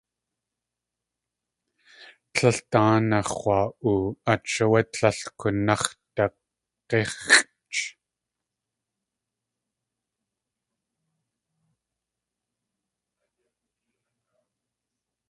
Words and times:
Tlél 2.33 2.57
dáanaa 2.71 3.25
x̲wa.oo 3.31 3.95
ách 4.31 4.53
áwé 4.63 4.79
tlél 4.93 5.19
kunax̲dag̲íxʼch. 5.39 7.83